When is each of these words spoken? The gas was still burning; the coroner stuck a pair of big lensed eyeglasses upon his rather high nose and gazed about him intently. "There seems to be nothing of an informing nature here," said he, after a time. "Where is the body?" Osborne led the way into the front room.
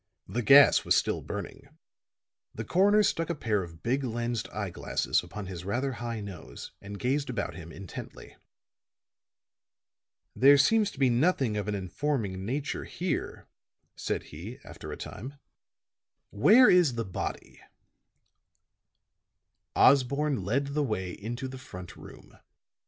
The 0.27 0.41
gas 0.41 0.83
was 0.83 0.95
still 0.95 1.21
burning; 1.21 1.77
the 2.55 2.65
coroner 2.65 3.03
stuck 3.03 3.29
a 3.29 3.35
pair 3.35 3.61
of 3.61 3.83
big 3.83 4.03
lensed 4.03 4.49
eyeglasses 4.51 5.21
upon 5.21 5.45
his 5.45 5.63
rather 5.63 5.91
high 5.91 6.21
nose 6.21 6.71
and 6.81 6.97
gazed 6.97 7.29
about 7.29 7.53
him 7.53 7.71
intently. 7.71 8.35
"There 10.35 10.57
seems 10.57 10.89
to 10.89 10.97
be 10.97 11.11
nothing 11.11 11.55
of 11.55 11.67
an 11.67 11.75
informing 11.75 12.43
nature 12.47 12.85
here," 12.85 13.45
said 13.95 14.23
he, 14.33 14.57
after 14.63 14.91
a 14.91 14.97
time. 14.97 15.35
"Where 16.31 16.67
is 16.67 16.95
the 16.95 17.05
body?" 17.05 17.61
Osborne 19.75 20.43
led 20.43 20.73
the 20.73 20.81
way 20.81 21.11
into 21.11 21.47
the 21.47 21.59
front 21.59 21.95
room. 21.95 22.39